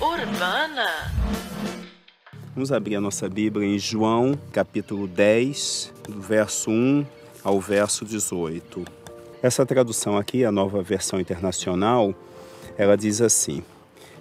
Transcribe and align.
Urbana. 0.00 1.12
Vamos 2.54 2.72
abrir 2.72 2.96
a 2.96 3.02
nossa 3.02 3.28
Bíblia 3.28 3.68
em 3.68 3.78
João, 3.78 4.32
capítulo 4.50 5.06
10, 5.06 5.92
do 6.08 6.22
verso 6.22 6.70
1 6.70 7.04
ao 7.42 7.60
verso 7.60 8.02
18. 8.06 8.82
Essa 9.42 9.66
tradução 9.66 10.16
aqui, 10.16 10.42
a 10.42 10.50
nova 10.50 10.82
versão 10.82 11.20
internacional, 11.20 12.14
ela 12.78 12.96
diz 12.96 13.20
assim: 13.20 13.62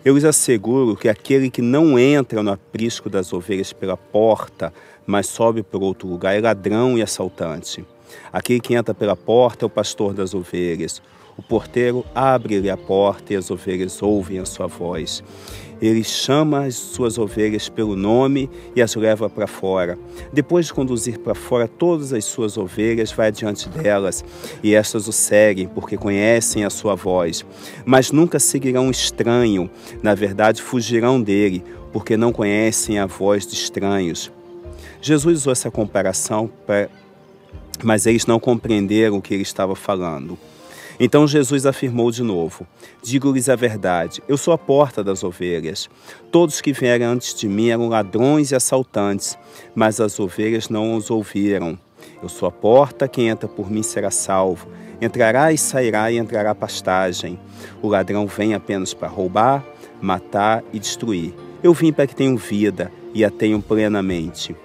Eu 0.04 0.16
lhes 0.16 0.26
asseguro 0.26 0.98
que 0.98 1.08
aquele 1.08 1.50
que 1.50 1.62
não 1.62 1.98
entra 1.98 2.44
no 2.44 2.52
aprisco 2.52 3.10
das 3.10 3.32
ovelhas 3.32 3.72
pela 3.72 3.96
porta, 3.96 4.74
mas 5.08 5.28
sobe 5.28 5.64
por 5.64 5.82
outro 5.82 6.10
lugar, 6.10 6.36
é 6.36 6.42
ladrão 6.42 6.98
e 6.98 7.02
assaltante. 7.02 7.86
Aquele 8.32 8.60
que 8.60 8.76
entra 8.76 8.94
pela 8.94 9.16
porta 9.16 9.66
é 9.66 9.68
o 9.68 9.70
pastor 9.70 10.14
das 10.14 10.34
ovelhas. 10.34 11.02
O 11.36 11.42
porteiro 11.42 12.06
abre-lhe 12.14 12.70
a 12.70 12.78
porta 12.78 13.34
e 13.34 13.36
as 13.36 13.50
ovelhas 13.50 14.02
ouvem 14.02 14.40
a 14.40 14.46
sua 14.46 14.68
voz. 14.68 15.24
Ele 15.82 16.04
chama 16.04 16.66
as 16.66 16.76
suas 16.76 17.18
ovelhas 17.18 17.68
pelo 17.68 17.96
nome 17.96 18.50
e 18.76 18.82
as 18.82 18.96
leva 18.96 19.30
para 19.30 19.48
fora. 19.48 19.98
Depois 20.32 20.68
de 20.68 20.74
conduzir 20.74 21.20
para 21.20 21.36
fora 21.36 21.68
todas 21.68 22.14
as 22.14 22.24
suas 22.24 22.58
ovelhas, 22.58 23.12
vai 23.12 23.32
diante 23.32 23.68
delas 23.68 24.24
e 24.64 24.74
estas 24.76 25.08
o 25.08 25.12
seguem, 25.12 25.68
porque 25.68 25.98
conhecem 25.98 26.64
a 26.64 26.70
sua 26.70 26.96
voz. 26.96 27.46
Mas 27.86 28.12
nunca 28.12 28.40
seguirão 28.40 28.90
estranho, 28.90 29.70
na 30.02 30.16
verdade, 30.16 30.62
fugirão 30.62 31.22
dele, 31.22 31.64
porque 31.92 32.16
não 32.16 32.32
conhecem 32.32 32.98
a 33.00 33.06
voz 33.06 33.46
de 33.46 33.56
estranhos. 33.56 34.32
Jesus 35.02 35.42
usou 35.42 35.52
essa 35.52 35.70
comparação, 35.70 36.50
para... 36.66 36.90
mas 37.84 38.06
eles 38.06 38.26
não 38.26 38.40
compreenderam 38.40 39.18
o 39.18 39.22
que 39.22 39.34
ele 39.34 39.44
estava 39.44 39.76
falando. 39.76 40.38
Então 41.00 41.28
Jesus 41.28 41.66
afirmou 41.66 42.12
de 42.12 42.24
novo: 42.24 42.68
Digo-lhes 43.02 43.50
a 43.50 43.56
verdade, 43.56 44.22
eu 44.28 44.38
sou 44.38 44.54
a 44.54 44.58
porta 44.58 45.04
das 45.04 45.24
ovelhas. 45.24 45.90
Todos 46.32 46.62
que 46.62 46.72
vieram 46.72 47.08
antes 47.08 47.34
de 47.34 47.48
mim 47.48 47.70
eram 47.70 47.90
ladrões 47.90 48.52
e 48.52 48.56
assaltantes, 48.56 49.38
mas 49.76 50.00
as 50.00 50.20
ovelhas 50.20 50.70
não 50.70 50.96
os 50.96 51.10
ouviram. 51.10 51.78
Eu 52.22 52.30
sou 52.30 52.48
a 52.48 52.52
porta, 52.52 53.08
quem 53.08 53.28
entra 53.28 53.48
por 53.48 53.70
mim 53.70 53.84
será 53.84 54.12
salvo. 54.12 54.68
Entrará 55.02 55.52
e 55.52 55.58
sairá 55.58 56.12
e 56.12 56.18
entrará 56.18 56.54
pastagem. 56.54 57.40
O 57.82 57.88
ladrão 57.88 58.28
vem 58.28 58.54
apenas 58.54 58.94
para 58.94 59.08
roubar, 59.08 59.66
matar 60.02 60.64
e 60.72 60.80
destruir. 60.80 61.34
Eu 61.62 61.74
vim 61.74 61.92
para 61.92 62.08
que 62.08 62.16
tenham 62.16 62.38
vida 62.38 62.92
e 63.14 63.24
a 63.26 63.30
tenham 63.30 63.60
plenamente. 63.60 64.56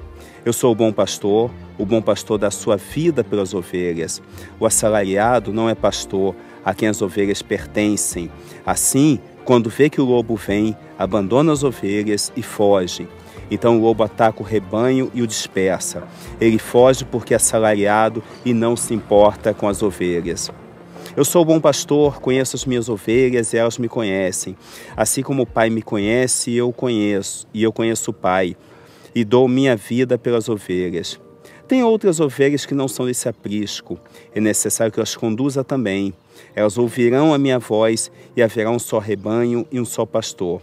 Eu 0.44 0.52
sou 0.52 0.72
o 0.72 0.74
bom 0.74 0.92
pastor, 0.92 1.50
o 1.78 1.84
bom 1.84 2.00
pastor 2.00 2.38
dá 2.38 2.50
sua 2.50 2.76
vida 2.76 3.22
pelas 3.22 3.54
ovelhas. 3.54 4.22
O 4.58 4.66
assalariado 4.66 5.52
não 5.52 5.68
é 5.68 5.74
pastor 5.74 6.34
a 6.64 6.74
quem 6.74 6.88
as 6.88 7.02
ovelhas 7.02 7.42
pertencem. 7.42 8.30
Assim, 8.64 9.18
quando 9.44 9.70
vê 9.70 9.88
que 9.88 10.00
o 10.00 10.04
lobo 10.04 10.36
vem, 10.36 10.76
abandona 10.98 11.52
as 11.52 11.64
ovelhas 11.64 12.32
e 12.36 12.42
foge. 12.42 13.08
Então 13.50 13.78
o 13.78 13.82
lobo 13.82 14.02
ataca 14.02 14.42
o 14.42 14.44
rebanho 14.44 15.10
e 15.14 15.22
o 15.22 15.26
dispersa. 15.26 16.02
Ele 16.40 16.58
foge 16.58 17.04
porque 17.04 17.32
é 17.32 17.36
assalariado 17.36 18.22
e 18.44 18.52
não 18.52 18.76
se 18.76 18.92
importa 18.92 19.54
com 19.54 19.68
as 19.68 19.82
ovelhas. 19.82 20.50
Eu 21.16 21.24
sou 21.24 21.42
o 21.42 21.44
bom 21.44 21.60
pastor, 21.60 22.20
conheço 22.20 22.54
as 22.54 22.64
minhas 22.64 22.88
ovelhas 22.88 23.52
e 23.52 23.56
elas 23.56 23.78
me 23.78 23.88
conhecem. 23.88 24.56
Assim 24.96 25.22
como 25.22 25.42
o 25.42 25.46
Pai 25.46 25.70
me 25.70 25.82
conhece, 25.82 26.54
eu 26.54 26.72
conheço, 26.72 27.46
e 27.52 27.62
eu 27.62 27.72
conheço 27.72 28.10
o 28.10 28.14
Pai 28.14 28.56
e 29.18 29.24
dou 29.24 29.48
minha 29.48 29.74
vida 29.74 30.16
pelas 30.16 30.48
ovelhas. 30.48 31.18
Tem 31.66 31.82
outras 31.82 32.20
ovelhas 32.20 32.64
que 32.64 32.72
não 32.72 32.86
são 32.86 33.04
desse 33.04 33.28
aprisco. 33.28 33.98
É 34.32 34.40
necessário 34.40 34.92
que 34.92 35.00
as 35.00 35.16
conduza 35.16 35.64
também. 35.64 36.14
Elas 36.54 36.78
ouvirão 36.78 37.34
a 37.34 37.38
minha 37.38 37.58
voz 37.58 38.12
e 38.36 38.40
haverá 38.40 38.70
um 38.70 38.78
só 38.78 39.00
rebanho 39.00 39.66
e 39.72 39.80
um 39.80 39.84
só 39.84 40.06
pastor. 40.06 40.62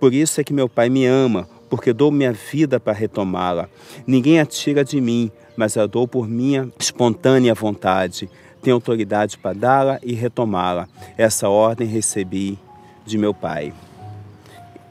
Por 0.00 0.14
isso 0.14 0.40
é 0.40 0.44
que 0.44 0.54
meu 0.54 0.70
Pai 0.70 0.88
me 0.88 1.04
ama, 1.04 1.46
porque 1.68 1.92
dou 1.92 2.10
minha 2.10 2.32
vida 2.32 2.80
para 2.80 2.94
retomá-la. 2.94 3.68
Ninguém 4.06 4.40
a 4.40 4.46
tira 4.46 4.82
de 4.82 4.98
mim, 4.98 5.30
mas 5.54 5.76
a 5.76 5.84
dou 5.84 6.08
por 6.08 6.26
minha 6.26 6.72
espontânea 6.78 7.52
vontade. 7.52 8.26
Tenho 8.62 8.76
autoridade 8.76 9.36
para 9.36 9.52
dá-la 9.52 10.00
e 10.02 10.14
retomá-la. 10.14 10.88
Essa 11.18 11.46
ordem 11.46 11.86
recebi 11.86 12.58
de 13.04 13.18
meu 13.18 13.34
Pai. 13.34 13.74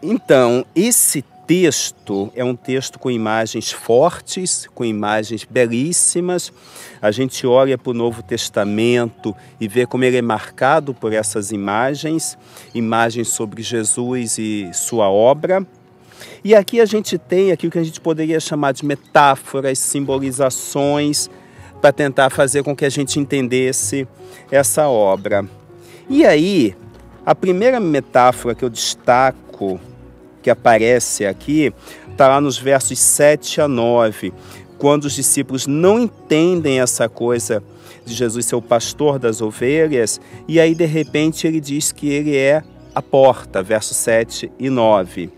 Então, 0.04 0.66
esse 0.76 1.24
texto 1.52 2.32
é 2.34 2.46
um 2.46 2.56
texto 2.56 2.98
com 2.98 3.12
imagens 3.12 3.74
fortes, 3.74 4.70
com 4.74 4.86
imagens 4.86 5.44
belíssimas. 5.44 6.50
A 7.02 7.12
gente 7.12 7.46
olha 7.46 7.78
para 7.78 7.92
o 7.92 7.94
Novo 7.94 8.24
Testamento 8.24 9.36
e 9.60 9.68
vê 9.68 9.86
como 9.86 10.06
ele 10.06 10.16
é 10.16 10.22
marcado 10.22 10.94
por 10.94 11.12
essas 11.12 11.52
imagens 11.52 12.38
imagens 12.74 13.28
sobre 13.28 13.62
Jesus 13.62 14.38
e 14.38 14.70
sua 14.72 15.10
obra. 15.10 15.68
E 16.42 16.56
aqui 16.56 16.80
a 16.80 16.86
gente 16.86 17.18
tem 17.18 17.52
aquilo 17.52 17.70
que 17.70 17.80
a 17.80 17.84
gente 17.84 18.00
poderia 18.00 18.40
chamar 18.40 18.72
de 18.72 18.86
metáforas, 18.86 19.78
simbolizações, 19.78 21.30
para 21.82 21.92
tentar 21.92 22.30
fazer 22.30 22.64
com 22.64 22.74
que 22.74 22.86
a 22.86 22.90
gente 22.90 23.20
entendesse 23.20 24.08
essa 24.50 24.88
obra. 24.88 25.46
E 26.10 26.24
aí, 26.24 26.74
a 27.26 27.36
primeira 27.36 27.78
metáfora 27.78 28.56
que 28.56 28.64
eu 28.64 28.70
destaco 28.70 29.82
que 30.42 30.50
aparece 30.50 31.26
aqui 31.26 31.74
está 32.12 32.28
lá 32.28 32.42
nos 32.42 32.58
versos 32.58 33.00
7 33.00 33.62
a 33.62 33.68
9, 33.68 34.34
quando 34.78 35.06
os 35.06 35.14
discípulos 35.14 35.66
não 35.66 36.00
entendem 36.00 36.80
essa 36.80 37.10
coisa 37.10 37.64
de 38.06 38.14
Jesus 38.14 38.46
ser 38.46 38.56
o 38.56 38.62
pastor 38.62 39.18
das 39.18 39.42
ovelhas, 39.42 40.20
e 40.48 40.60
aí 40.60 40.76
de 40.76 40.86
repente 40.86 41.48
ele 41.48 41.60
diz 41.60 41.92
que 41.92 42.10
ele 42.10 42.36
é 42.36 42.64
a 42.94 43.02
porta, 43.02 43.64
versos 43.64 43.98
7 43.98 44.52
e 44.60 44.70
9. 44.70 45.30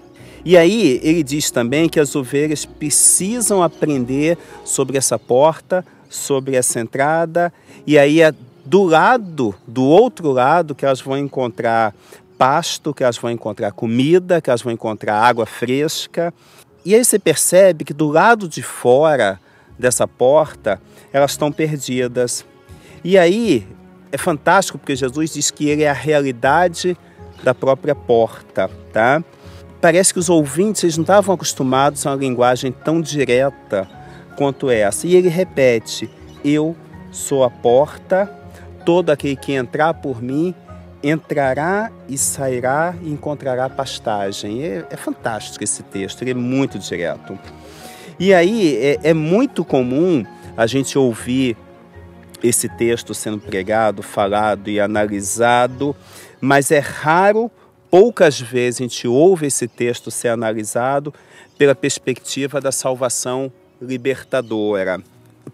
E 0.46 0.58
aí 0.58 1.00
ele 1.04 1.24
diz 1.24 1.52
também 1.52 1.88
que 1.88 2.00
as 2.00 2.16
ovelhas 2.16 2.66
precisam 2.66 3.64
aprender 3.64 4.38
sobre 4.66 4.98
essa 4.98 5.18
porta, 5.18 5.86
sobre 6.10 6.56
essa 6.56 6.80
entrada, 6.80 7.54
e 7.88 7.98
aí 7.98 8.22
é 8.22 8.34
do 8.66 8.84
lado, 8.84 9.54
do 9.68 9.84
outro 9.84 10.32
lado, 10.32 10.74
que 10.74 10.86
elas 10.86 11.02
vão 11.02 11.18
encontrar 11.18 11.94
pasto, 12.44 12.94
que 12.94 13.06
elas 13.06 13.18
vão 13.18 13.32
encontrar 13.32 13.72
comida, 13.72 14.42
que 14.42 14.50
elas 14.50 14.62
vão 14.62 14.74
encontrar 14.74 15.16
água 15.16 15.46
fresca. 15.46 16.34
E 16.84 16.94
aí 16.94 17.06
você 17.06 17.18
percebe 17.18 17.86
que 17.86 17.94
do 17.94 18.10
lado 18.10 18.50
de 18.50 18.62
fora 18.62 19.40
dessa 19.80 20.06
porta, 20.06 20.82
elas 21.14 21.32
estão 21.32 21.54
perdidas. 21.54 22.46
E 23.02 23.18
aí 23.18 23.66
é 24.12 24.18
fantástico 24.18 24.78
porque 24.78 24.94
Jesus 24.94 25.32
diz 25.32 25.52
que 25.52 25.70
ele 25.70 25.84
é 25.84 25.90
a 25.90 25.94
realidade 25.94 26.98
da 27.46 27.56
própria 27.56 27.96
porta, 27.96 28.70
tá? 28.92 29.24
Parece 29.80 30.12
que 30.12 30.20
os 30.20 30.28
ouvintes 30.28 30.84
eles 30.84 30.98
não 30.98 31.04
estavam 31.04 31.36
acostumados 31.36 32.06
a 32.06 32.10
uma 32.12 32.18
linguagem 32.18 32.74
tão 32.74 33.00
direta 33.00 33.88
quanto 34.36 34.70
essa. 34.70 35.08
E 35.08 35.16
ele 35.16 35.30
repete: 35.30 36.10
Eu 36.44 36.76
sou 37.10 37.46
a 37.46 37.50
porta, 37.50 38.30
todo 38.86 39.12
aquele 39.12 39.38
que 39.38 39.54
entrar 39.54 39.94
por 39.94 40.22
mim 40.22 40.54
entrará 41.04 41.92
e 42.08 42.18
sairá 42.18 42.96
e 43.02 43.12
encontrará 43.12 43.70
pastagem. 43.70 44.64
É, 44.64 44.86
é 44.90 44.96
fantástico 44.96 45.64
esse 45.64 45.84
texto, 45.84 46.22
ele 46.22 46.32
é 46.32 46.36
muito 46.36 46.80
direto. 46.80 47.38
E 48.20 48.34
aí 48.34 48.78
é, 48.78 49.10
é 49.10 49.14
muito 49.14 49.66
comum 49.66 50.26
a 50.56 50.66
gente 50.66 50.98
ouvir 50.98 51.58
esse 52.42 52.70
texto 52.70 53.14
sendo 53.14 53.40
pregado, 53.40 54.02
falado 54.02 54.70
e 54.70 54.80
analisado, 54.80 55.96
mas 56.40 56.72
é 56.72 56.80
raro, 56.80 57.50
poucas 57.90 58.40
vezes 58.40 58.82
a 58.82 58.84
gente 58.84 59.08
ouve 59.08 59.48
esse 59.48 59.68
texto 59.68 60.12
ser 60.12 60.30
analisado 60.30 61.14
pela 61.58 61.74
perspectiva 61.74 62.60
da 62.60 62.72
salvação 62.72 63.52
libertadora. 63.82 65.02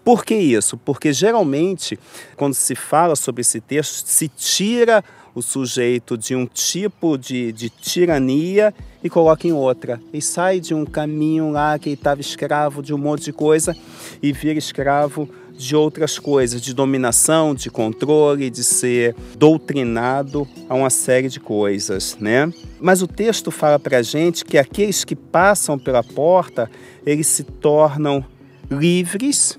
Por 0.04 0.24
que 0.24 0.36
isso? 0.36 0.78
Porque 0.78 1.12
geralmente, 1.14 2.00
quando 2.36 2.54
se 2.54 2.76
fala 2.76 3.16
sobre 3.16 3.42
esse 3.42 3.60
texto, 3.60 4.08
se 4.08 4.28
tira 4.28 5.04
o 5.40 5.42
sujeito 5.42 6.18
de 6.18 6.36
um 6.36 6.46
tipo 6.46 7.18
de, 7.18 7.52
de 7.52 7.70
tirania 7.70 8.74
e 9.04 9.10
coloca 9.10 9.48
em 9.48 9.52
outra. 9.52 10.00
E 10.14 10.22
sai 10.22 10.60
de 10.60 10.74
um 10.74 10.86
caminho 10.86 11.52
lá 11.52 11.80
que 11.80 11.90
estava 11.90 12.22
escravo 12.22 12.84
de 12.84 12.94
um 12.94 12.98
monte 12.98 13.26
de 13.26 13.34
coisa 13.34 13.76
e 14.22 14.32
vira 14.32 14.60
escravo 14.60 15.28
de 15.60 15.76
outras 15.76 16.18
coisas, 16.18 16.62
de 16.62 16.74
dominação, 16.74 17.54
de 17.54 17.70
controle, 17.70 18.50
de 18.50 18.64
ser 18.64 19.14
doutrinado 19.38 20.48
a 20.70 20.76
uma 20.76 20.90
série 20.90 21.28
de 21.28 21.40
coisas, 21.40 22.16
né? 22.18 22.52
Mas 22.80 23.02
o 23.02 23.08
texto 23.08 23.52
fala 23.52 23.78
para 23.78 24.02
gente 24.02 24.46
que 24.46 24.58
aqueles 24.58 25.04
que 25.04 25.18
passam 25.18 25.78
pela 25.78 26.02
porta, 26.02 26.72
eles 27.06 27.28
se 27.28 27.44
tornam 27.44 28.24
livres 28.72 29.59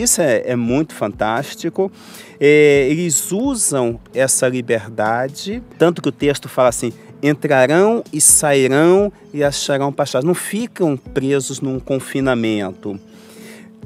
isso 0.00 0.22
é, 0.22 0.42
é 0.46 0.56
muito 0.56 0.94
fantástico. 0.94 1.90
É, 2.40 2.86
eles 2.90 3.30
usam 3.32 4.00
essa 4.14 4.48
liberdade, 4.48 5.62
tanto 5.78 6.00
que 6.00 6.08
o 6.08 6.12
texto 6.12 6.48
fala 6.48 6.68
assim: 6.68 6.92
entrarão 7.22 8.02
e 8.12 8.20
sairão 8.20 9.12
e 9.32 9.44
acharão 9.44 9.92
pastagem. 9.92 10.26
Não 10.26 10.34
ficam 10.34 10.96
presos 10.96 11.60
num 11.60 11.78
confinamento. 11.78 12.98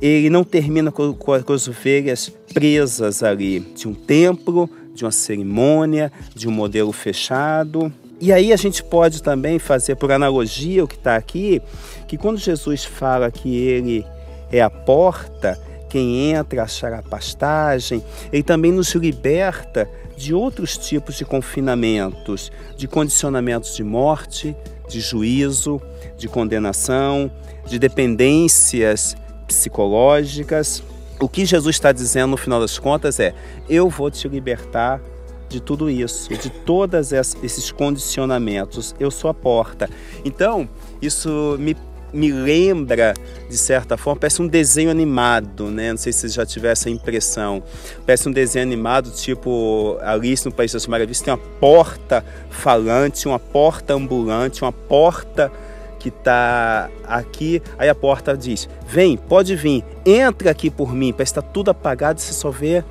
ele 0.00 0.30
não 0.30 0.44
termina 0.44 0.90
com, 0.90 1.12
com 1.12 1.32
as 1.32 1.68
ovelhas 1.68 2.32
presas 2.54 3.22
ali 3.22 3.60
de 3.60 3.86
um 3.86 3.94
templo, 3.94 4.70
de 4.94 5.04
uma 5.04 5.12
cerimônia, 5.12 6.10
de 6.34 6.48
um 6.48 6.52
modelo 6.52 6.92
fechado. 6.92 7.92
E 8.18 8.32
aí 8.32 8.52
a 8.52 8.56
gente 8.56 8.82
pode 8.82 9.22
também 9.22 9.58
fazer 9.58 9.96
por 9.96 10.10
analogia 10.10 10.82
o 10.82 10.88
que 10.88 10.94
está 10.94 11.16
aqui, 11.16 11.60
que 12.08 12.16
quando 12.16 12.38
Jesus 12.38 12.82
fala 12.82 13.30
que 13.30 13.54
ele 13.54 14.06
é 14.50 14.62
a 14.62 14.70
porta, 14.70 15.60
quem 15.88 16.32
entra 16.32 16.62
achará 16.62 17.02
pastagem, 17.02 18.02
ele 18.32 18.42
também 18.42 18.72
nos 18.72 18.94
liberta 18.94 19.88
de 20.16 20.32
outros 20.32 20.76
tipos 20.78 21.16
de 21.16 21.24
confinamentos, 21.24 22.50
de 22.76 22.88
condicionamentos 22.88 23.76
de 23.76 23.84
morte, 23.84 24.56
de 24.88 25.00
juízo, 25.00 25.80
de 26.16 26.28
condenação, 26.28 27.30
de 27.66 27.78
dependências 27.78 29.16
psicológicas. 29.46 30.82
O 31.20 31.28
que 31.28 31.44
Jesus 31.44 31.76
está 31.76 31.92
dizendo 31.92 32.30
no 32.30 32.36
final 32.36 32.60
das 32.60 32.78
contas 32.78 33.20
é: 33.20 33.34
eu 33.68 33.88
vou 33.88 34.10
te 34.10 34.28
libertar 34.28 35.00
de 35.48 35.60
tudo 35.60 35.88
isso, 35.88 36.28
de 36.28 36.50
todos 36.50 37.12
esses 37.12 37.70
condicionamentos. 37.70 38.94
Eu 38.98 39.10
sou 39.10 39.30
a 39.30 39.34
porta. 39.34 39.88
Então, 40.24 40.68
isso 41.00 41.56
me, 41.58 41.76
me 42.16 42.32
lembra, 42.32 43.14
de 43.48 43.56
certa 43.56 43.96
forma, 43.96 44.20
parece 44.20 44.40
um 44.40 44.48
desenho 44.48 44.90
animado, 44.90 45.70
né? 45.70 45.90
Não 45.90 45.98
sei 45.98 46.12
se 46.12 46.20
você 46.20 46.28
já 46.28 46.46
tiver 46.46 46.72
essa 46.72 46.88
impressão. 46.88 47.62
Parece 48.04 48.28
um 48.28 48.32
desenho 48.32 48.64
animado, 48.64 49.10
tipo 49.10 49.98
Alice 50.00 50.44
no 50.46 50.52
País 50.52 50.72
das 50.72 50.86
Maravilhas. 50.86 51.20
Tem 51.20 51.32
uma 51.32 51.38
porta 51.60 52.24
falante, 52.50 53.28
uma 53.28 53.38
porta 53.38 53.94
ambulante, 53.94 54.62
uma 54.62 54.72
porta 54.72 55.52
que 55.98 56.08
está 56.08 56.88
aqui. 57.04 57.62
Aí 57.78 57.88
a 57.88 57.94
porta 57.94 58.36
diz: 58.36 58.68
Vem, 58.88 59.16
pode 59.16 59.54
vir, 59.54 59.84
entra 60.04 60.50
aqui 60.50 60.70
por 60.70 60.94
mim. 60.94 61.12
Parece 61.12 61.34
que 61.34 61.40
está 61.40 61.52
tudo 61.52 61.70
apagado 61.70 62.20
você 62.20 62.32
só 62.32 62.50
vê 62.50 62.82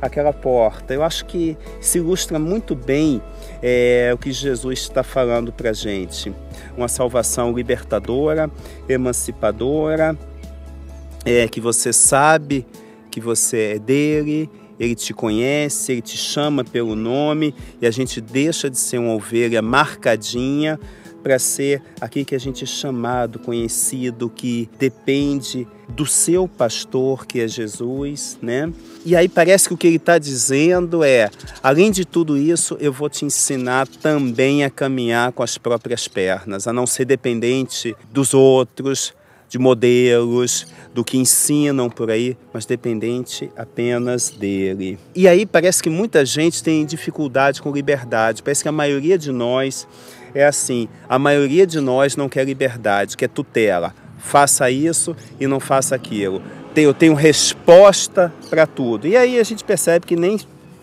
aquela 0.00 0.32
porta. 0.32 0.94
Eu 0.94 1.02
acho 1.02 1.24
que 1.26 1.56
se 1.80 1.98
ilustra 1.98 2.38
muito 2.38 2.74
bem 2.74 3.22
é, 3.62 4.10
o 4.14 4.18
que 4.18 4.32
Jesus 4.32 4.80
está 4.80 5.02
falando 5.02 5.52
para 5.52 5.70
a 5.70 5.72
gente. 5.72 6.32
Uma 6.76 6.88
salvação 6.88 7.52
libertadora, 7.52 8.50
emancipadora, 8.88 10.16
é, 11.24 11.46
que 11.48 11.60
você 11.60 11.92
sabe 11.92 12.66
que 13.10 13.20
você 13.20 13.74
é 13.74 13.78
dele, 13.78 14.50
ele 14.78 14.94
te 14.94 15.12
conhece, 15.12 15.92
ele 15.92 16.02
te 16.02 16.16
chama 16.16 16.62
pelo 16.64 16.94
nome 16.94 17.54
e 17.80 17.86
a 17.86 17.90
gente 17.90 18.20
deixa 18.20 18.70
de 18.70 18.78
ser 18.78 18.98
uma 18.98 19.14
ovelha 19.14 19.60
marcadinha 19.60 20.78
para 21.28 21.38
ser 21.38 21.82
aquele 22.00 22.24
que 22.24 22.34
a 22.34 22.40
gente 22.40 22.64
é 22.64 22.66
chamado, 22.66 23.38
conhecido, 23.38 24.30
que 24.30 24.66
depende 24.78 25.68
do 25.86 26.06
seu 26.06 26.48
pastor, 26.48 27.26
que 27.26 27.38
é 27.38 27.46
Jesus, 27.46 28.38
né? 28.40 28.72
E 29.04 29.14
aí 29.14 29.28
parece 29.28 29.68
que 29.68 29.74
o 29.74 29.76
que 29.76 29.86
ele 29.86 29.96
está 29.96 30.16
dizendo 30.16 31.04
é: 31.04 31.28
além 31.62 31.90
de 31.90 32.06
tudo 32.06 32.34
isso, 32.34 32.78
eu 32.80 32.90
vou 32.90 33.10
te 33.10 33.26
ensinar 33.26 33.86
também 33.86 34.64
a 34.64 34.70
caminhar 34.70 35.30
com 35.32 35.42
as 35.42 35.58
próprias 35.58 36.08
pernas, 36.08 36.66
a 36.66 36.72
não 36.72 36.86
ser 36.86 37.04
dependente 37.04 37.94
dos 38.10 38.32
outros, 38.32 39.12
de 39.50 39.58
modelos, 39.58 40.66
do 40.94 41.04
que 41.04 41.16
ensinam 41.16 41.88
por 41.88 42.10
aí, 42.10 42.36
mas 42.52 42.66
dependente 42.66 43.50
apenas 43.56 44.30
dele. 44.30 44.98
E 45.14 45.28
aí 45.28 45.46
parece 45.46 45.82
que 45.82 45.90
muita 45.90 46.24
gente 46.24 46.62
tem 46.62 46.84
dificuldade 46.84 47.60
com 47.60 47.70
liberdade. 47.70 48.42
Parece 48.42 48.62
que 48.62 48.68
a 48.68 48.72
maioria 48.72 49.18
de 49.18 49.30
nós 49.30 49.86
é 50.34 50.44
assim: 50.44 50.88
a 51.08 51.18
maioria 51.18 51.66
de 51.66 51.80
nós 51.80 52.16
não 52.16 52.28
quer 52.28 52.44
liberdade, 52.44 53.16
quer 53.16 53.28
tutela. 53.28 53.94
Faça 54.18 54.70
isso 54.70 55.16
e 55.38 55.46
não 55.46 55.60
faça 55.60 55.94
aquilo. 55.94 56.42
Eu 56.74 56.94
tenho 56.94 57.14
resposta 57.14 58.32
para 58.48 58.66
tudo. 58.66 59.06
E 59.06 59.16
aí 59.16 59.38
a 59.38 59.42
gente 59.42 59.64
percebe 59.64 60.06
que 60.06 60.14
nem 60.14 60.38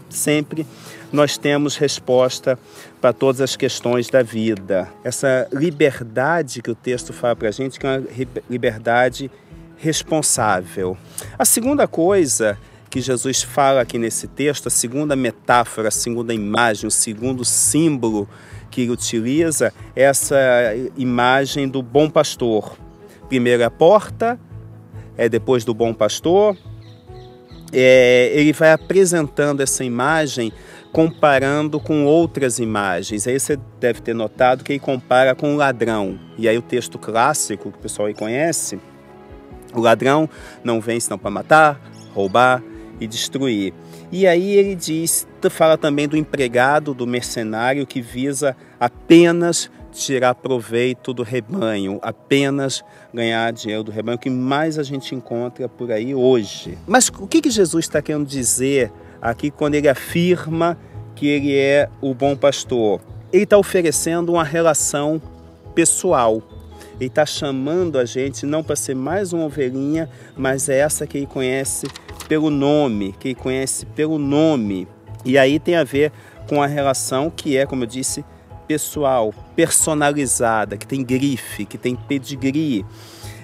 sempre 0.09 0.65
nós 1.12 1.38
temos 1.38 1.77
resposta 1.77 2.59
para 3.00 3.13
todas 3.13 3.39
as 3.39 3.56
questões 3.56 4.09
da 4.09 4.21
vida. 4.21 4.89
Essa 5.03 5.47
liberdade 5.53 6.62
que 6.62 6.71
o 6.71 6.75
texto 6.75 7.13
fala 7.13 7.36
para 7.36 7.50
a 7.50 7.51
gente, 7.51 7.80
que 7.80 7.86
é 7.86 7.97
uma 7.97 8.03
liberdade 8.50 9.31
responsável. 9.77 10.97
A 11.38 11.45
segunda 11.45 11.88
coisa 11.88 12.57
que 12.89 13.01
Jesus 13.01 13.44
fala 13.44 13.81
aqui 13.81 13.97
nesse 13.97 14.27
texto, 14.27 14.68
a 14.68 14.71
segunda 14.71 15.15
metáfora, 15.15 15.89
a 15.89 15.92
segunda 15.92 16.33
imagem, 16.33 16.88
o 16.88 16.92
segundo 16.92 17.44
símbolo 17.44 18.27
que 18.75 18.89
utiliza 18.89 19.74
essa 19.95 20.36
imagem 20.98 21.66
do 21.66 21.81
bom 21.81 22.10
pastor. 22.10 22.75
Primeiro 23.30 23.63
a 23.63 23.72
porta, 23.72 24.38
é 25.16 25.30
depois 25.30 25.63
do 25.63 25.74
bom 25.74 25.94
pastor. 25.94 26.57
É, 27.72 28.31
ele 28.33 28.51
vai 28.51 28.74
apresentando 28.74 29.62
essa 29.62 29.81
imagem 29.86 30.51
comparando 30.92 31.80
com 31.80 32.04
outras 32.04 32.60
imagens. 32.60 33.25
Aí 33.25 33.39
você 33.39 33.57
deve 33.80 34.01
ter 34.01 34.13
notado 34.13 34.62
que 34.62 34.74
ele 34.74 34.80
compara 34.80 35.33
com 35.33 35.54
o 35.54 35.57
ladrão. 35.57 36.19
E 36.38 36.50
aí 36.50 36.57
o 36.57 36.62
texto 36.62 37.00
clássico 37.00 37.71
que 37.71 37.78
o 37.78 37.81
pessoal 37.81 38.10
aí 38.10 38.13
conhece, 38.13 38.78
o 39.74 39.80
ladrão 39.80 40.30
não 40.66 40.81
vem 40.81 41.00
senão 41.00 41.18
para 41.18 41.31
matar, 41.31 41.81
roubar 42.13 42.62
e 43.00 43.07
destruir. 43.07 43.74
E 44.12 44.25
aí 44.27 44.51
ele 44.51 44.75
diz, 44.75 45.27
fala 45.50 45.77
também 45.77 46.07
do 46.07 46.15
empregado, 46.15 46.94
do 46.94 47.06
mercenário 47.06 47.86
que 47.86 48.01
visa 48.01 48.56
apenas 48.80 49.69
tirar 49.95 50.36
proveito 50.36 51.13
do 51.13 51.24
rebanho, 51.24 52.00
apenas 52.01 52.83
ganhar 53.13 53.51
dinheiro 53.53 53.83
do 53.83 53.92
rebanho, 53.92 54.18
que 54.18 54.30
mais 54.30 54.77
a 54.77 54.83
gente 54.83 55.15
encontra 55.15 55.69
por 55.69 55.92
aí 55.92 56.13
hoje. 56.13 56.77
Mas 56.86 57.07
o 57.07 57.25
que, 57.27 57.42
que 57.42 57.50
Jesus 57.50 57.86
está 57.86 58.01
querendo 58.01 58.25
dizer 58.25 58.92
aqui 59.21 59.50
quando 59.50 59.75
ele 59.75 59.88
afirma 59.88 60.77
que 61.15 61.27
ele 61.27 61.56
é 61.56 61.89
o 62.01 62.13
bom 62.13 62.36
pastor? 62.36 63.01
Ele 63.31 63.44
está 63.44 63.57
oferecendo 63.57 64.33
uma 64.33 64.44
relação 64.44 65.21
pessoal. 65.74 66.42
Ele 67.00 67.07
está 67.07 67.25
chamando 67.25 67.97
a 67.97 68.06
gente 68.06 68.45
não 68.45 68.63
para 68.63 68.75
ser 68.75 68.95
mais 68.95 69.33
uma 69.33 69.45
ovelhinha, 69.45 70.09
mas 70.36 70.69
é 70.69 70.77
essa 70.77 71.06
que 71.06 71.18
ele 71.18 71.27
conhece 71.27 71.88
pelo 72.27 72.50
nome, 72.50 73.13
que 73.19 73.30
ele 73.30 73.36
conhece 73.36 73.86
pelo 73.86 74.18
nome. 74.18 74.88
E 75.24 75.38
aí 75.38 75.60
tem 75.60 75.75
a 75.75 75.83
ver 75.83 76.12
com 76.48 76.62
a 76.62 76.68
relação 76.68 77.30
que 77.30 77.57
é, 77.57 77.66
como 77.66 77.83
eu 77.83 77.88
disse, 77.88 78.24
pessoal, 78.68 79.33
personalizada, 79.56 80.77
que 80.77 80.88
tem 80.88 81.04
grife, 81.04 81.66
que 81.66 81.77
tem 81.77 81.95
pedigree. 81.95 82.86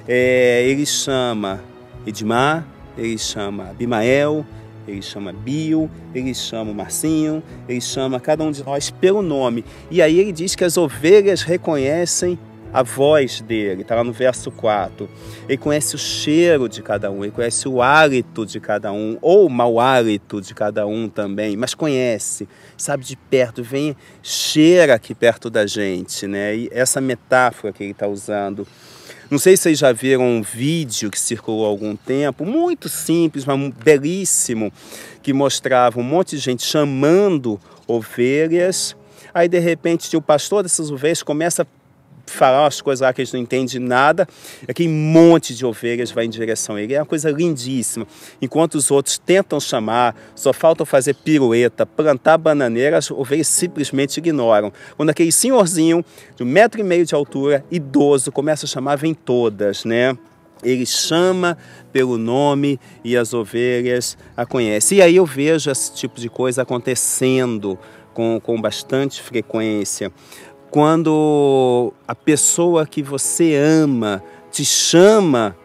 É, 0.07 0.63
ele 0.65 0.85
chama 0.85 1.61
Edmar, 2.05 2.65
ele 2.97 3.17
chama 3.17 3.69
Abimael, 3.69 4.45
ele 4.87 5.01
chama 5.01 5.31
Bio, 5.31 5.89
ele 6.13 6.33
chama 6.33 6.73
Marcinho, 6.73 7.41
ele 7.67 7.81
chama 7.81 8.19
cada 8.19 8.43
um 8.43 8.51
de 8.51 8.63
nós 8.63 8.89
pelo 8.89 9.21
nome. 9.21 9.63
E 9.89 10.01
aí 10.01 10.19
ele 10.19 10.31
diz 10.31 10.55
que 10.55 10.63
as 10.63 10.77
ovelhas 10.77 11.41
reconhecem 11.41 12.37
a 12.73 12.83
voz 12.83 13.41
dele, 13.41 13.81
está 13.81 13.95
lá 13.95 14.03
no 14.03 14.13
verso 14.13 14.51
4. 14.51 15.09
Ele 15.47 15.57
conhece 15.57 15.95
o 15.95 15.97
cheiro 15.97 16.69
de 16.69 16.81
cada 16.81 17.11
um, 17.11 17.23
ele 17.23 17.31
conhece 17.31 17.67
o 17.67 17.81
hálito 17.81 18.45
de 18.45 18.59
cada 18.59 18.91
um, 18.91 19.17
ou 19.21 19.45
o 19.47 19.49
mau 19.49 19.79
hálito 19.79 20.39
de 20.41 20.53
cada 20.53 20.87
um 20.87 21.09
também, 21.09 21.57
mas 21.57 21.73
conhece, 21.73 22.47
sabe 22.77 23.03
de 23.03 23.15
perto, 23.15 23.61
vem, 23.63 23.95
cheira 24.23 24.95
aqui 24.95 25.13
perto 25.13 25.49
da 25.49 25.65
gente, 25.65 26.27
né? 26.27 26.55
E 26.55 26.69
essa 26.71 27.01
metáfora 27.01 27.73
que 27.73 27.83
ele 27.83 27.91
está 27.91 28.07
usando. 28.07 28.65
Não 29.29 29.39
sei 29.39 29.55
se 29.55 29.63
vocês 29.63 29.79
já 29.79 29.93
viram 29.93 30.23
um 30.23 30.41
vídeo 30.41 31.09
que 31.09 31.17
circulou 31.17 31.65
há 31.65 31.69
algum 31.69 31.95
tempo, 31.95 32.45
muito 32.45 32.89
simples, 32.89 33.45
mas 33.45 33.73
belíssimo, 33.81 34.73
que 35.23 35.31
mostrava 35.31 35.99
um 36.01 36.03
monte 36.03 36.35
de 36.35 36.41
gente 36.41 36.63
chamando 36.63 37.57
ovelhas. 37.87 38.95
Aí, 39.33 39.47
de 39.47 39.59
repente, 39.59 40.15
o 40.17 40.21
pastor 40.21 40.63
dessas 40.63 40.91
ovelhas 40.91 41.23
começa 41.23 41.61
a 41.63 41.65
falar 42.31 42.63
umas 42.63 42.81
coisas 42.81 43.01
lá 43.01 43.13
que 43.13 43.21
eles 43.21 43.31
não 43.31 43.39
entendem 43.39 43.79
nada, 43.79 44.27
aquele 44.67 44.89
monte 44.89 45.53
de 45.53 45.65
ovelhas 45.65 46.11
vai 46.11 46.25
em 46.25 46.29
direção 46.29 46.75
a 46.75 46.81
ele. 46.81 46.93
É 46.93 46.99
uma 46.99 47.05
coisa 47.05 47.29
lindíssima. 47.29 48.07
Enquanto 48.41 48.75
os 48.75 48.89
outros 48.91 49.17
tentam 49.17 49.59
chamar, 49.59 50.15
só 50.35 50.51
faltam 50.53 50.85
fazer 50.85 51.15
pirueta, 51.15 51.85
plantar 51.85 52.37
bananeira, 52.37 52.97
as 52.97 53.11
ovelhas 53.11 53.47
simplesmente 53.47 54.17
ignoram. 54.17 54.71
Quando 54.97 55.09
aquele 55.09 55.31
senhorzinho 55.31 56.03
de 56.35 56.43
um 56.43 56.45
metro 56.45 56.79
e 56.79 56.83
meio 56.83 57.05
de 57.05 57.13
altura, 57.13 57.63
idoso, 57.69 58.31
começa 58.31 58.65
a 58.65 58.69
chamar, 58.69 58.97
vem 58.97 59.13
todas, 59.13 59.85
né? 59.85 60.17
Ele 60.63 60.85
chama 60.85 61.57
pelo 61.91 62.17
nome 62.17 62.79
e 63.03 63.17
as 63.17 63.33
ovelhas 63.33 64.17
a 64.37 64.45
conhecem. 64.45 64.99
E 64.99 65.01
aí 65.01 65.15
eu 65.15 65.25
vejo 65.25 65.71
esse 65.71 65.93
tipo 65.93 66.19
de 66.19 66.29
coisa 66.29 66.61
acontecendo 66.61 67.79
com, 68.13 68.39
com 68.39 68.61
bastante 68.61 69.21
frequência 69.21 70.11
quando 70.71 71.91
a 72.07 72.15
pessoa 72.15 72.87
que 72.87 73.03
você 73.03 73.55
ama 73.55 74.23
te 74.49 74.63
chama 74.63 75.55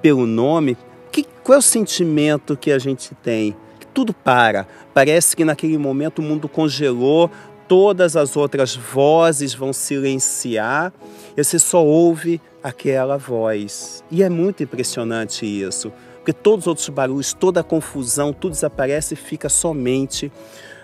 pelo 0.00 0.26
nome, 0.26 0.78
que, 1.12 1.24
qual 1.44 1.56
é 1.56 1.58
o 1.58 1.62
sentimento 1.62 2.56
que 2.56 2.72
a 2.72 2.78
gente 2.78 3.14
tem? 3.16 3.54
Tudo 3.92 4.14
para. 4.14 4.66
Parece 4.94 5.36
que 5.36 5.44
naquele 5.44 5.76
momento 5.76 6.20
o 6.20 6.22
mundo 6.22 6.48
congelou, 6.48 7.30
todas 7.68 8.16
as 8.16 8.34
outras 8.34 8.74
vozes 8.74 9.52
vão 9.52 9.74
silenciar 9.74 10.90
e 11.36 11.44
você 11.44 11.58
só 11.58 11.84
ouve 11.84 12.40
aquela 12.62 13.18
voz. 13.18 14.02
E 14.10 14.22
é 14.22 14.30
muito 14.30 14.62
impressionante 14.62 15.44
isso, 15.44 15.92
porque 16.16 16.32
todos 16.32 16.64
os 16.64 16.66
outros 16.66 16.88
barulhos, 16.88 17.34
toda 17.34 17.60
a 17.60 17.64
confusão, 17.64 18.32
tudo 18.32 18.52
desaparece 18.52 19.12
e 19.12 19.16
fica 19.18 19.50
somente 19.50 20.32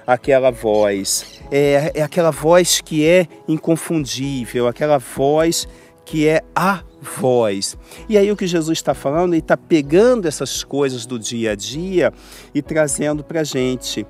aquela 0.06 0.50
voz. 0.50 1.40
É, 1.50 1.92
é 1.94 2.02
aquela 2.02 2.30
voz 2.30 2.80
que 2.80 3.04
é 3.06 3.26
inconfundível, 3.48 4.68
aquela 4.68 4.98
voz 4.98 5.66
que 6.04 6.28
é 6.28 6.42
a 6.54 6.82
voz. 7.00 7.76
E 8.08 8.16
aí 8.16 8.30
o 8.30 8.36
que 8.36 8.46
Jesus 8.46 8.78
está 8.78 8.94
falando, 8.94 9.34
ele 9.34 9.40
está 9.40 9.56
pegando 9.56 10.28
essas 10.28 10.62
coisas 10.62 11.04
do 11.04 11.18
dia 11.18 11.52
a 11.52 11.54
dia 11.54 12.12
e 12.54 12.62
trazendo 12.62 13.24
para 13.24 13.40
a 13.40 13.44
gente. 13.44 14.06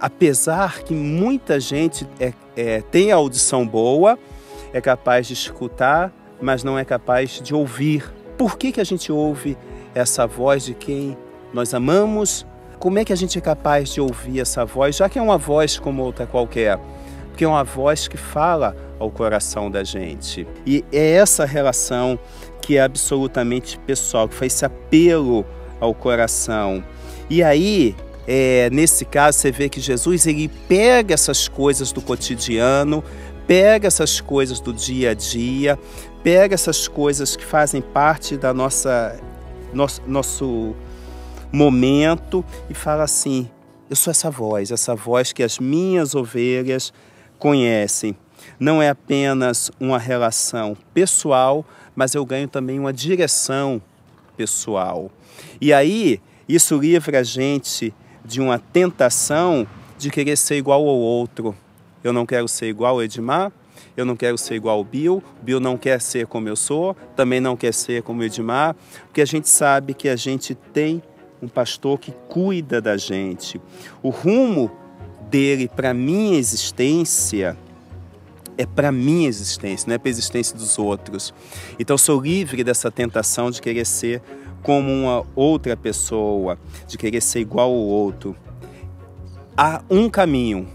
Apesar 0.00 0.82
que 0.82 0.94
muita 0.94 1.58
gente 1.60 2.06
é, 2.18 2.32
é, 2.56 2.80
tem 2.82 3.12
a 3.12 3.16
audição 3.16 3.66
boa, 3.66 4.18
é 4.72 4.80
capaz 4.80 5.26
de 5.26 5.32
escutar, 5.32 6.12
mas 6.40 6.62
não 6.62 6.78
é 6.78 6.84
capaz 6.84 7.40
de 7.40 7.54
ouvir. 7.54 8.12
Por 8.36 8.58
que, 8.58 8.72
que 8.72 8.80
a 8.80 8.84
gente 8.84 9.10
ouve 9.10 9.56
essa 9.94 10.26
voz 10.26 10.64
de 10.64 10.74
quem 10.74 11.16
nós 11.52 11.72
amamos? 11.74 12.46
Como 12.78 12.98
é 12.98 13.04
que 13.04 13.12
a 13.12 13.16
gente 13.16 13.36
é 13.36 13.40
capaz 13.40 13.92
de 13.92 14.00
ouvir 14.00 14.40
essa 14.40 14.64
voz, 14.64 14.96
já 14.96 15.08
que 15.08 15.18
é 15.18 15.22
uma 15.22 15.36
voz 15.36 15.78
como 15.78 16.02
outra 16.02 16.26
qualquer? 16.26 16.78
Porque 17.28 17.44
é 17.44 17.48
uma 17.48 17.64
voz 17.64 18.06
que 18.06 18.16
fala 18.16 18.76
ao 19.00 19.10
coração 19.10 19.70
da 19.70 19.82
gente. 19.82 20.46
E 20.64 20.84
é 20.92 21.12
essa 21.12 21.44
relação 21.44 22.18
que 22.62 22.76
é 22.76 22.80
absolutamente 22.80 23.78
pessoal, 23.80 24.28
que 24.28 24.34
faz 24.34 24.54
esse 24.54 24.64
apelo 24.64 25.44
ao 25.80 25.92
coração. 25.92 26.84
E 27.28 27.42
aí, 27.42 27.96
é, 28.28 28.68
nesse 28.70 29.04
caso, 29.04 29.38
você 29.38 29.50
vê 29.50 29.68
que 29.68 29.80
Jesus 29.80 30.26
ele 30.26 30.48
pega 30.68 31.14
essas 31.14 31.48
coisas 31.48 31.90
do 31.90 32.00
cotidiano, 32.00 33.02
pega 33.46 33.88
essas 33.88 34.20
coisas 34.20 34.60
do 34.60 34.72
dia 34.72 35.10
a 35.10 35.14
dia, 35.14 35.78
pega 36.22 36.54
essas 36.54 36.86
coisas 36.86 37.34
que 37.34 37.44
fazem 37.44 37.80
parte 37.80 38.36
da 38.36 38.54
nossa 38.54 39.18
nosso, 39.72 40.02
nosso 40.06 40.74
momento 41.52 42.44
e 42.68 42.74
fala 42.74 43.04
assim: 43.04 43.48
eu 43.88 43.96
sou 43.96 44.10
essa 44.10 44.30
voz, 44.30 44.70
essa 44.70 44.94
voz 44.94 45.32
que 45.32 45.42
as 45.42 45.58
minhas 45.58 46.14
ovelhas 46.14 46.92
conhecem. 47.38 48.16
Não 48.58 48.82
é 48.82 48.88
apenas 48.88 49.70
uma 49.80 49.98
relação 49.98 50.76
pessoal, 50.92 51.64
mas 51.96 52.14
eu 52.14 52.24
ganho 52.24 52.48
também 52.48 52.78
uma 52.78 52.92
direção 52.92 53.80
pessoal. 54.36 55.10
E 55.60 55.72
aí, 55.72 56.20
isso 56.48 56.76
livra 56.76 57.20
a 57.20 57.22
gente 57.22 57.94
de 58.24 58.40
uma 58.40 58.58
tentação 58.58 59.66
de 59.96 60.10
querer 60.10 60.36
ser 60.36 60.56
igual 60.56 60.86
ao 60.86 60.96
outro. 60.96 61.56
Eu 62.04 62.12
não 62.12 62.24
quero 62.24 62.46
ser 62.46 62.66
igual 62.66 62.96
ao 62.96 63.02
Edmar, 63.02 63.50
eu 63.96 64.04
não 64.04 64.14
quero 64.14 64.38
ser 64.38 64.54
igual 64.54 64.76
ao 64.76 64.84
Bill, 64.84 65.22
Bill 65.42 65.58
não 65.58 65.76
quer 65.76 66.00
ser 66.00 66.26
como 66.26 66.48
eu 66.48 66.54
sou, 66.54 66.94
também 67.16 67.40
não 67.40 67.56
quer 67.56 67.74
ser 67.74 68.02
como 68.02 68.20
o 68.20 68.24
Edmar, 68.24 68.76
porque 69.04 69.20
a 69.20 69.26
gente 69.26 69.48
sabe 69.48 69.94
que 69.94 70.08
a 70.08 70.14
gente 70.14 70.54
tem 70.54 71.02
um 71.42 71.48
pastor 71.48 71.98
que 71.98 72.12
cuida 72.28 72.80
da 72.80 72.96
gente. 72.96 73.60
O 74.02 74.10
rumo 74.10 74.70
dele 75.30 75.68
para 75.68 75.92
minha 75.94 76.38
existência 76.38 77.56
é 78.56 78.66
para 78.66 78.90
minha 78.90 79.28
existência, 79.28 79.86
não 79.88 79.94
é 79.94 79.98
para 79.98 80.08
a 80.08 80.10
existência 80.10 80.56
dos 80.56 80.78
outros. 80.78 81.32
Então 81.78 81.96
sou 81.96 82.20
livre 82.20 82.64
dessa 82.64 82.90
tentação 82.90 83.50
de 83.50 83.62
querer 83.62 83.86
ser 83.86 84.20
como 84.62 84.90
uma 84.92 85.24
outra 85.36 85.76
pessoa, 85.76 86.58
de 86.86 86.98
querer 86.98 87.20
ser 87.20 87.40
igual 87.40 87.70
ao 87.70 87.76
outro. 87.76 88.34
Há 89.56 89.82
um 89.88 90.10
caminho, 90.10 90.68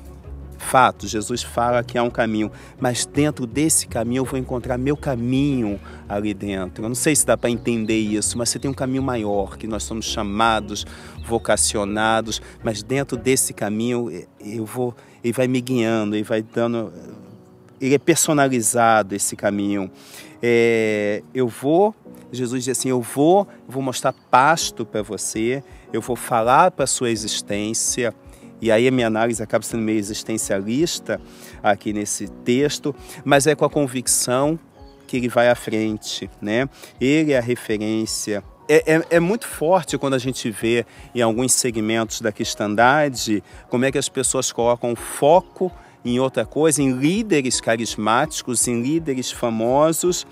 fato, 0.73 1.07
Jesus 1.07 1.43
fala 1.43 1.83
que 1.83 1.99
há 1.99 2.01
um 2.01 2.09
caminho, 2.09 2.51
mas 2.79 3.05
dentro 3.05 3.45
desse 3.45 3.85
caminho 3.85 4.21
eu 4.21 4.25
vou 4.25 4.39
encontrar 4.39 4.75
meu 4.75 4.97
caminho 4.97 5.79
ali 6.09 6.33
dentro. 6.33 6.83
Eu 6.83 6.89
não 6.89 6.95
sei 6.95 7.15
se 7.15 7.23
dá 7.23 7.37
para 7.37 7.51
entender 7.51 7.99
isso, 7.99 8.39
mas 8.39 8.49
você 8.49 8.57
tem 8.57 8.71
um 8.71 8.73
caminho 8.73 9.03
maior, 9.03 9.55
que 9.55 9.67
nós 9.67 9.83
somos 9.83 10.05
chamados, 10.05 10.83
vocacionados, 11.27 12.41
mas 12.63 12.81
dentro 12.81 13.15
desse 13.15 13.53
caminho 13.53 14.09
eu 14.43 14.65
vou, 14.65 14.95
ele 15.23 15.31
vai 15.31 15.47
me 15.47 15.61
guiando, 15.61 16.15
ele 16.15 16.23
vai 16.23 16.41
dando 16.41 16.91
ele 17.79 17.93
é 17.93 17.99
personalizado 17.99 19.13
esse 19.13 19.35
caminho. 19.35 19.91
É, 20.41 21.21
eu 21.35 21.47
vou, 21.47 21.93
Jesus 22.31 22.63
diz 22.63 22.79
assim: 22.79 22.89
eu 22.89 23.01
vou, 23.01 23.47
vou 23.67 23.83
mostrar 23.83 24.11
pasto 24.11 24.87
para 24.87 25.03
você, 25.03 25.63
eu 25.91 26.01
vou 26.01 26.15
falar 26.15 26.71
para 26.71 26.85
a 26.85 26.87
sua 26.87 27.11
existência. 27.11 28.11
E 28.63 28.71
aí 28.71 28.87
a 28.87 28.91
minha 28.91 29.07
análise 29.07 29.43
acaba 29.43 29.61
sendo 29.61 29.83
meio 29.83 29.99
existencialista 29.99 31.19
aqui 31.61 31.91
nesse 31.91 32.29
texto, 32.45 32.95
mas 33.25 33.45
é 33.45 33.53
com 33.55 33.65
a 33.65 33.69
convicção 33.69 34.57
que 35.05 35.17
ele 35.17 35.27
vai 35.27 35.49
à 35.49 35.55
frente, 35.55 36.29
né? 36.41 36.69
Ele 36.99 37.33
é 37.33 37.37
a 37.39 37.41
referência. 37.41 38.41
É, 38.69 38.95
é, 38.95 39.05
é, 39.09 39.19
muito 39.19 39.45
forte 39.45 39.97
quando 39.97 40.13
a 40.13 40.17
gente 40.17 40.49
vê 40.49 40.85
em 41.13 41.21
alguns 41.21 41.51
segmentos 41.51 42.21
da 42.21 42.31
cristandade 42.31 43.43
como 43.69 43.83
é 43.83 43.91
que 43.91 43.97
as 43.97 44.07
pessoas 44.07 44.49
colocam 44.49 44.95
foco 44.95 45.69
em 46.05 46.17
outra 46.21 46.45
coisa, 46.45 46.81
em 46.81 46.93
líderes 46.93 47.59
carismáticos, 47.59 48.65
em 48.65 48.81
líderes 48.81 49.29
famosos, 49.29 50.25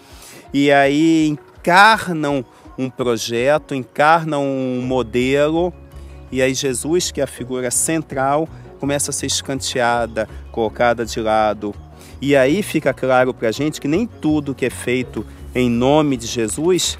e 0.54 0.72
aí 0.72 1.28
encarnam 1.28 2.46
um 2.78 2.90
projeto, 2.90 3.76
encarnam 3.76 4.46
um 4.46 4.82
modelo, 4.82 5.74
e 6.32 6.42
aí 6.42 6.54
Jesus, 6.54 7.12
que 7.12 7.20
é 7.20 7.24
a 7.24 7.28
figura 7.28 7.70
central, 7.70 8.48
começa 8.80 9.12
a 9.12 9.14
ser 9.14 9.26
escanteada, 9.26 10.28
colocada 10.52 11.06
de 11.06 11.20
lado. 11.20 11.74
E 12.22 12.36
aí 12.36 12.64
fica 12.64 12.94
claro 12.94 13.34
para 13.34 13.50
a 13.50 13.52
gente 13.52 13.82
que 13.82 13.88
nem 13.88 14.06
tudo 14.06 14.56
que 14.56 14.66
é 14.66 14.70
feito 14.70 15.26
em 15.54 15.70
nome 15.70 16.16
de 16.18 16.28
Jesus 16.28 16.98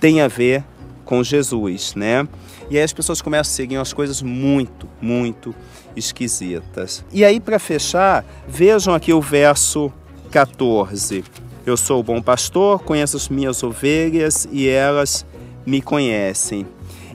tem 0.00 0.20
a 0.20 0.28
ver 0.28 0.64
com 1.04 1.22
Jesus, 1.22 1.94
né? 1.94 2.26
E 2.70 2.76
aí 2.76 2.82
as 2.82 2.92
pessoas 2.92 3.20
começam 3.20 3.52
a 3.52 3.54
seguir 3.54 3.78
umas 3.78 3.92
coisas 3.92 4.22
muito, 4.22 4.88
muito 5.00 5.54
esquisitas. 5.94 7.04
E 7.12 7.24
aí, 7.24 7.38
para 7.38 7.58
fechar, 7.58 8.24
vejam 8.48 8.94
aqui 8.94 9.12
o 9.12 9.20
verso 9.20 9.92
14. 10.30 11.22
Eu 11.66 11.76
sou 11.76 12.00
o 12.00 12.02
bom 12.02 12.20
pastor, 12.20 12.82
conheço 12.82 13.16
as 13.16 13.28
minhas 13.28 13.62
ovelhas 13.62 14.48
e 14.50 14.68
elas 14.68 15.24
me 15.64 15.80
conhecem. 15.80 16.66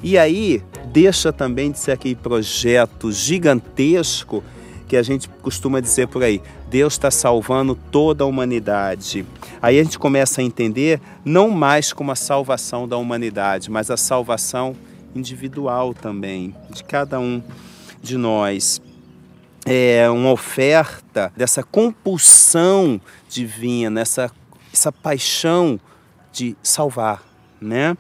E 0.04 0.18
aí, 0.18 0.64
deixa 0.92 1.34
também 1.34 1.72
de 1.72 1.80
ser 1.80 1.92
aquele 1.92 2.16
projeto 2.16 3.12
gigantesco 3.12 4.44
que 4.88 4.96
a 4.96 5.04
gente 5.04 5.28
costuma 5.42 5.80
dizer 5.80 6.08
por 6.08 6.24
aí: 6.24 6.42
Deus 6.70 6.94
está 6.94 7.12
salvando 7.12 7.76
toda 7.76 8.24
a 8.24 8.28
humanidade. 8.28 9.26
Aí 9.62 9.80
a 9.80 9.84
gente 9.84 10.00
começa 10.00 10.42
a 10.42 10.44
entender 10.44 11.02
não 11.26 11.50
mais 11.50 11.92
como 11.92 12.12
a 12.12 12.16
salvação 12.16 12.88
da 12.88 12.98
humanidade, 12.98 13.70
mas 13.70 13.92
a 13.92 13.98
salvação 13.98 14.76
individual 15.16 15.94
também, 15.94 16.56
de 16.70 16.84
cada 16.84 17.20
um 17.20 17.42
de 18.02 18.18
nós. 18.18 18.82
É 19.66 20.10
uma 20.10 20.32
oferta 20.32 21.32
dessa 21.36 21.62
compulsão 21.62 23.02
divina, 23.28 24.00
essa, 24.00 24.32
essa 24.72 24.94
paixão 24.94 25.78
de 26.32 26.56
salvar, 26.64 27.22
né? 27.60 27.98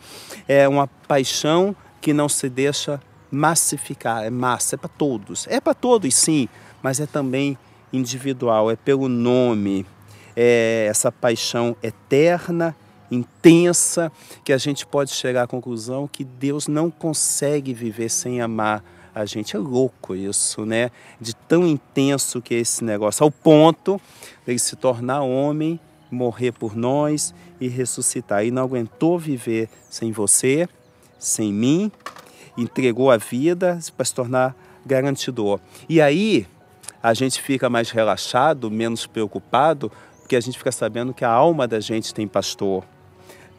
É 0.47 0.65
uma 0.65 0.87
paixão 0.87 1.75
que 2.07 2.13
não 2.13 2.29
se 2.29 2.47
deixa 2.47 3.01
massificar, 3.29 4.23
é 4.23 4.29
massa, 4.29 4.75
é 4.75 4.77
para 4.77 4.87
todos. 4.87 5.45
É 5.49 5.59
para 5.59 5.73
todos, 5.73 6.15
sim, 6.15 6.47
mas 6.81 7.01
é 7.01 7.05
também 7.05 7.57
individual, 7.91 8.71
é 8.71 8.77
pelo 8.77 9.09
nome, 9.09 9.85
é 10.33 10.87
essa 10.89 11.11
paixão 11.11 11.75
eterna 11.83 12.73
intensa 13.11 14.09
que 14.45 14.53
a 14.53 14.57
gente 14.57 14.87
pode 14.87 15.11
chegar 15.11 15.43
à 15.43 15.47
conclusão 15.47 16.07
que 16.07 16.23
Deus 16.23 16.69
não 16.69 16.89
consegue 16.89 17.73
viver 17.73 18.07
sem 18.07 18.39
amar 18.39 18.81
a 19.13 19.25
gente. 19.25 19.57
É 19.57 19.59
louco 19.59 20.15
isso, 20.15 20.65
né? 20.65 20.91
De 21.19 21.35
tão 21.35 21.67
intenso 21.67 22.41
que 22.41 22.55
é 22.55 22.59
esse 22.59 22.85
negócio, 22.85 23.21
ao 23.21 23.31
ponto 23.31 23.99
ele 24.47 24.59
se 24.59 24.77
tornar 24.77 25.23
homem, 25.23 25.77
morrer 26.09 26.53
por 26.53 26.73
nós 26.73 27.35
e 27.59 27.67
ressuscitar. 27.67 28.45
E 28.45 28.51
não 28.51 28.63
aguentou 28.63 29.19
viver 29.19 29.67
sem 29.89 30.13
você, 30.13 30.69
sem 31.19 31.53
mim, 31.53 31.91
entregou 32.57 33.11
a 33.11 33.17
vida 33.17 33.79
para 33.95 34.05
se 34.05 34.13
tornar 34.13 34.55
garantidor. 34.85 35.59
E 35.87 36.01
aí 36.01 36.47
a 37.01 37.13
gente 37.13 37.41
fica 37.41 37.69
mais 37.69 37.89
relaxado, 37.89 38.71
menos 38.71 39.05
preocupado, 39.05 39.91
porque 40.21 40.35
a 40.35 40.41
gente 40.41 40.57
fica 40.57 40.71
sabendo 40.71 41.13
que 41.13 41.23
a 41.23 41.29
alma 41.29 41.67
da 41.67 41.79
gente 41.79 42.13
tem 42.13 42.27
pastor 42.27 42.83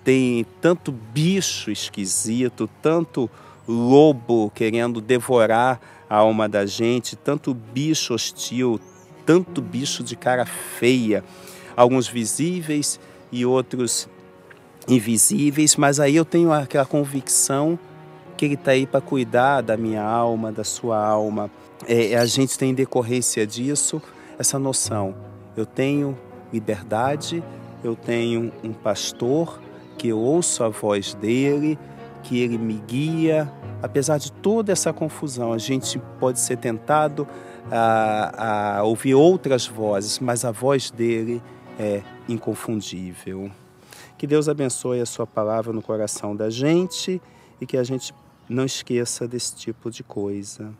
tem 0.08 0.46
tanto 0.60 0.90
bicho 0.90 1.70
esquisito, 1.70 2.66
tanto 2.80 3.28
lobo 3.68 4.50
querendo 4.54 5.02
devorar 5.02 5.78
a 6.08 6.16
alma 6.16 6.48
da 6.48 6.64
gente, 6.64 7.14
tanto 7.14 7.52
bicho 7.52 8.14
hostil, 8.14 8.80
tanto 9.26 9.60
bicho 9.60 10.02
de 10.02 10.16
cara 10.16 10.46
feia, 10.46 11.22
alguns 11.76 12.08
visíveis 12.08 12.98
e 13.30 13.44
outros 13.44 14.08
invisíveis, 14.88 15.76
mas 15.76 16.00
aí 16.00 16.16
eu 16.16 16.24
tenho 16.24 16.52
aquela 16.52 16.86
convicção 16.86 17.78
que 18.36 18.44
ele 18.44 18.54
está 18.54 18.70
aí 18.70 18.86
para 18.86 19.00
cuidar 19.00 19.60
da 19.60 19.76
minha 19.76 20.02
alma, 20.02 20.50
da 20.50 20.64
sua 20.64 21.04
alma. 21.04 21.50
É, 21.86 22.16
a 22.16 22.24
gente 22.24 22.56
tem 22.56 22.72
decorrência 22.72 23.46
disso 23.46 24.00
essa 24.38 24.58
noção. 24.58 25.14
Eu 25.56 25.66
tenho 25.66 26.16
liberdade, 26.52 27.42
eu 27.82 27.94
tenho 27.94 28.52
um 28.62 28.72
pastor 28.72 29.60
que 29.98 30.08
eu 30.08 30.18
ouço 30.18 30.62
a 30.62 30.68
voz 30.68 31.14
dele, 31.14 31.78
que 32.22 32.40
ele 32.40 32.56
me 32.56 32.80
guia. 32.86 33.52
Apesar 33.82 34.18
de 34.18 34.30
toda 34.30 34.72
essa 34.72 34.92
confusão, 34.92 35.52
a 35.52 35.58
gente 35.58 36.00
pode 36.20 36.40
ser 36.40 36.56
tentado 36.56 37.26
a, 37.70 38.78
a 38.78 38.82
ouvir 38.84 39.14
outras 39.14 39.66
vozes, 39.66 40.18
mas 40.20 40.44
a 40.44 40.50
voz 40.50 40.90
dele 40.90 41.42
é 41.78 42.02
inconfundível. 42.28 43.50
Que 44.18 44.26
Deus 44.26 44.48
abençoe 44.48 45.00
a 45.00 45.06
sua 45.06 45.28
palavra 45.28 45.72
no 45.72 45.80
coração 45.80 46.34
da 46.34 46.50
gente 46.50 47.22
e 47.60 47.64
que 47.64 47.76
a 47.76 47.84
gente 47.84 48.12
não 48.48 48.64
esqueça 48.64 49.28
desse 49.28 49.54
tipo 49.54 49.92
de 49.92 50.02
coisa. 50.02 50.74